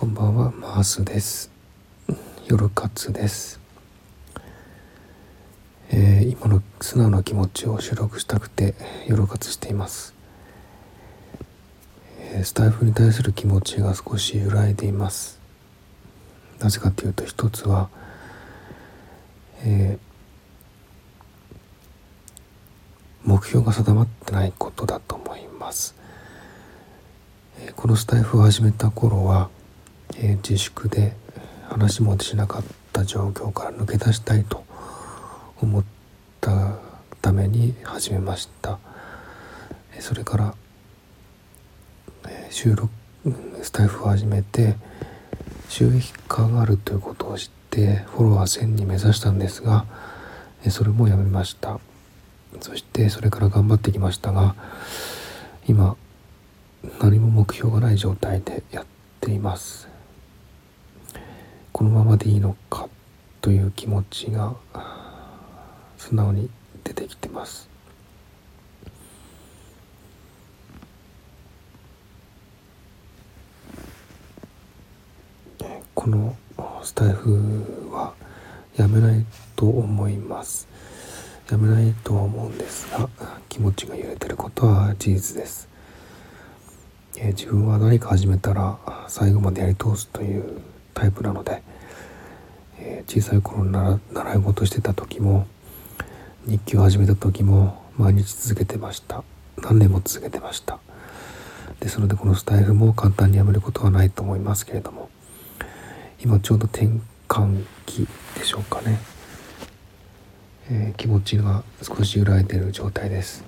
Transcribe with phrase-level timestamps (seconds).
[0.00, 1.50] こんばんは、マースです。
[2.46, 3.60] 夜活です。
[5.90, 8.74] えー、今の素直な気持ちを収録したくて
[9.06, 10.14] 夜活しています。
[12.18, 15.38] えー、スタイフに対する気持ちが少し揺らいでいます。
[16.60, 17.90] なぜかというと一つは、
[19.64, 25.94] えー、目標が定まってないことだと思います。
[27.58, 29.50] えこのスタイフを始めた頃は
[30.16, 31.14] えー、自粛で
[31.68, 34.64] 話もしなかった状況から抜け出したいと
[35.62, 35.84] 思っ
[36.40, 36.78] た
[37.22, 38.78] ために始めました。
[40.00, 40.54] それから、
[42.50, 42.90] 収録
[43.62, 44.76] スタイフを始めて
[45.68, 49.84] 収益化があるということを知ってフォロワー1000に目指したんですが
[50.68, 51.78] それもやめました。
[52.60, 54.56] そしてそれから頑張ってきましたが
[55.68, 55.96] 今
[57.00, 58.86] 何も目標がない状態でやっ
[59.20, 59.88] ています。
[61.72, 62.88] このままでいいのか
[63.40, 64.54] という気持ちが
[65.96, 66.50] 素直に
[66.84, 67.68] 出てきてます。
[75.94, 76.34] この
[76.82, 78.14] スタイフは
[78.76, 79.24] やめない
[79.56, 80.66] と思います。
[81.50, 83.08] やめないとは思うんですが
[83.48, 85.68] 気持ちが揺れてることは事実です、
[87.16, 90.60] え自分は何か始めたら最後までやり通すという
[90.94, 91.62] タイプなので、
[92.78, 95.46] えー、小さい頃に習習い事してた時も
[96.46, 99.22] 日記を始めた時も毎日続けてました。
[99.58, 100.78] 何年も続けてました。
[101.80, 105.08] ですのでこのスタイフも簡単にやめることはないと思いますけれども
[106.22, 106.88] 今ちょうど転
[107.28, 108.98] 換期でしょうかね、
[110.70, 113.44] えー、気持ちが少し揺らいでる状態です、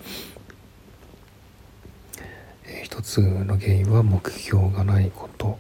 [2.84, 5.58] 一つの原因は目標がないこと。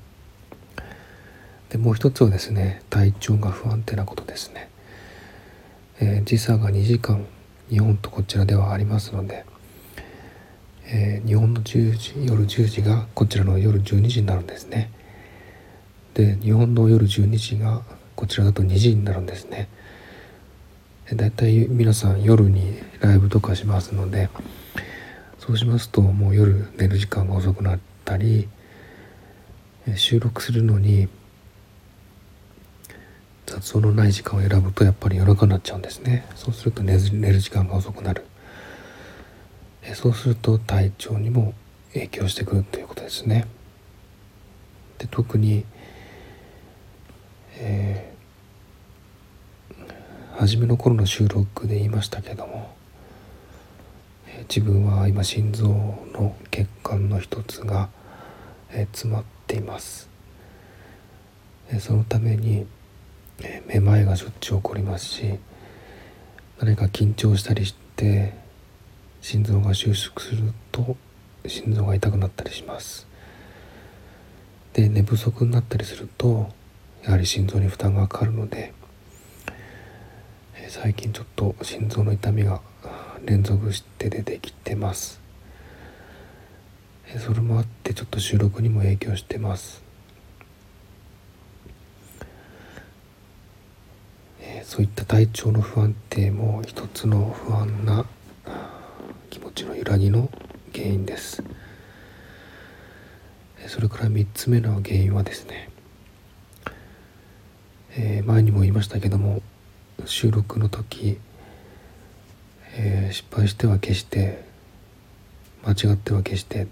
[1.72, 4.68] でもう一つはですね体調が不安定なことですね、
[6.00, 7.24] えー、時差が2時間
[7.70, 9.46] 日本とこちらではありますので、
[10.84, 14.90] えー、日本の10時夜10時がこちらの夜12時になるんですね。
[16.12, 17.80] で日本の夜12時が
[18.16, 19.68] こちらだと2時になるんですね。
[21.10, 24.28] だいたい皆さん夜にライブとかしますので
[25.38, 28.46] そうしますともう夜寝る時間が遅くなったり
[29.94, 31.08] 収録するのに
[33.62, 36.26] 雑音のない時間を選ぶとやっぱり夜中になっちゃうんですね。
[36.34, 38.26] そうすると寝る時間が遅くなる。
[39.84, 41.54] えそうすると体調にも
[41.92, 43.46] 影響してくるということですね。
[44.98, 45.64] で特に、
[47.58, 52.74] えー、初めの頃の収録で言いましたけども、
[54.48, 57.90] 自分は今心臓の血管の一つが、
[58.72, 60.08] え詰まっています、
[61.78, 62.66] そのために
[63.66, 65.38] めまいがしょっちゅう起こりますし
[66.58, 68.34] 何か緊張したりして
[69.20, 70.96] 心臓が収縮すると
[71.46, 73.06] 心臓が痛くなったりします。
[74.72, 76.48] で寝不足になったりすると
[77.02, 78.72] やはり心臓に負担がかかるので
[80.68, 82.60] 最近ちょっと心臓の痛みが
[83.24, 85.20] 連続して出てきてます。
[87.18, 89.82] それもあってちょっと収録にも影響してます。
[94.82, 98.04] いった体調の不安定も一つの不安な
[99.30, 100.30] 気持ちの揺らぎの
[100.74, 101.42] 原因です。
[103.68, 105.70] それから3つ目の原因はですね、
[107.96, 109.40] えー、前にも言いましたけども
[110.04, 111.18] 収録の時、
[112.74, 114.44] えー、失敗しては消して
[115.64, 116.66] 間違っては消してっ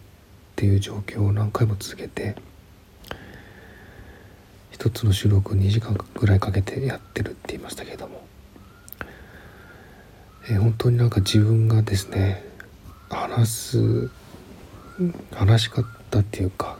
[0.56, 2.34] ていう状況を何回も続けて
[4.80, 8.22] 一つの収録を2時間ぐらいかけてやってるって言いましたけども、
[10.48, 12.42] えー、本当になんか自分がですね
[13.10, 14.10] 話す
[15.34, 15.82] 話し方
[16.20, 16.78] っていうか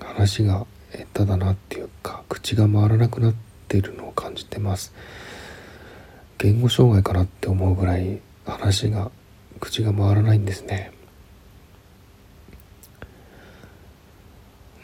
[0.00, 3.34] 話が下手だなっていうか口が回らなくなっ
[3.68, 4.94] ているのを感じてます。
[6.38, 9.10] 言語障害かなって思うぐらい話が
[9.60, 10.90] 口が回らないんですね。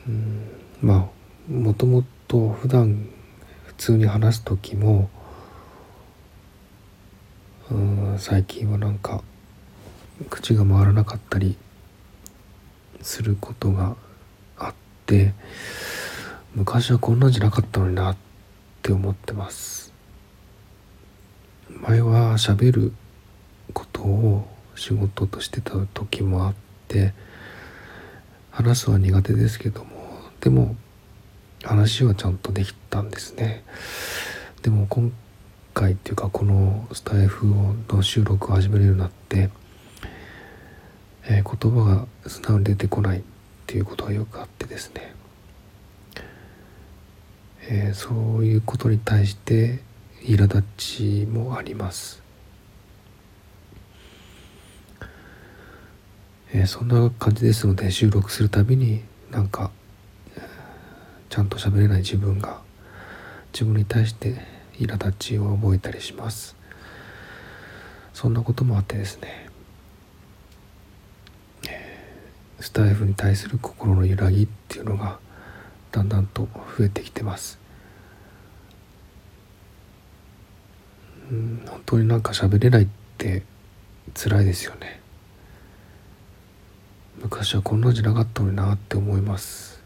[0.07, 0.36] うん。
[0.83, 1.11] ま
[1.49, 3.09] あもともと普段
[3.65, 5.09] 普通に話す時も
[7.71, 9.23] うん最近はなんか
[10.31, 11.57] 口が回らなかったり
[13.03, 13.97] することが
[14.59, 14.75] あっ
[15.07, 15.33] て
[16.55, 18.17] 昔はこんなんじゃなかったのになっ
[18.83, 19.93] て思ってます。
[21.69, 22.93] 前は喋る
[23.73, 26.55] ことを仕事としてた時もあっ
[26.89, 27.13] て
[28.51, 29.96] 話すは苦手ですけども
[30.41, 30.77] でも
[31.63, 33.65] 話はちゃんとできたんですね。
[34.63, 35.13] でも今
[35.75, 39.51] 回っていうかこのスタイフの収録を始めるようになって、
[41.25, 43.23] えー、言葉が素直に出てこないっ
[43.67, 45.15] ていうことがよくあってですね、
[47.69, 49.81] えー、そういうことに対して
[50.23, 52.23] 苛立ちもあります。
[56.53, 59.71] えー、そんな感じですので収録するたびになんか、
[61.37, 62.63] ちゃんと喋れない自分が
[63.53, 64.41] 自分に対して
[64.79, 66.57] 苛立ちを覚えたりします。
[68.15, 69.51] そんなこともあってですね、
[72.59, 75.19] スタイフに対する心の揺らぎっていうのが
[75.93, 76.49] だんだんと
[76.79, 77.59] 増えてきてます。
[81.31, 82.89] うん本当になんか喋れないっ
[83.19, 83.43] て
[84.15, 85.03] 辛いですよね。
[87.19, 89.77] 昔はこんなんじゃなかったのになって思います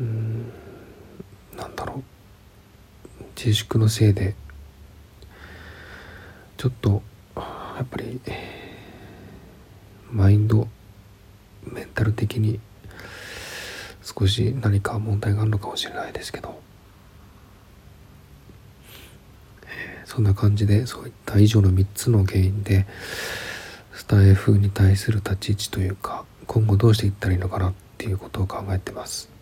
[0.00, 0.52] うん
[1.56, 2.02] なんだろ
[3.20, 4.34] う自粛のせいで
[6.56, 7.02] ちょっと
[7.36, 8.18] やっぱり
[10.10, 10.66] マインド
[11.70, 12.58] メンタル的に
[14.00, 16.58] 少し何か問題があるのかもしれないですけど
[20.06, 22.86] そんな感じでそういった以上の3つの原因で
[23.92, 29.33] スタイフに対する立ち位置というか今後どうしていったらいいのかなっていうことを考えてます。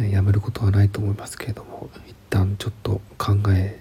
[0.00, 3.80] やめることはないと思いますけれども一旦ちょっと考え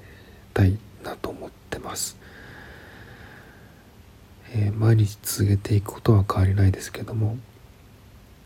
[0.54, 2.18] たいなと思ってます、
[4.54, 7.38] えー、毎日続けていくことは変わりないですけども、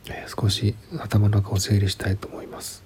[0.09, 2.83] えー、少し頭の中を整理したいと思います。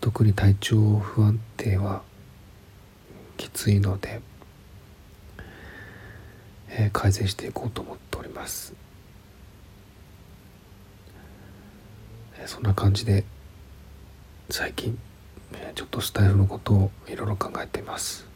[0.00, 2.00] 特に体調不安定は
[3.36, 4.22] きついので
[6.70, 8.74] えー、改善していこうと思っております、
[12.29, 13.24] えー、そんな感じで
[14.50, 14.98] 最近、
[15.74, 18.26] ちょっとスタイフのことをいろいろ考えています、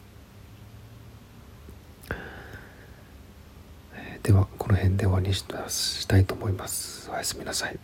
[4.23, 7.09] ではこの辺で終わりにしたいと思います。
[7.11, 7.77] おやすみなさい。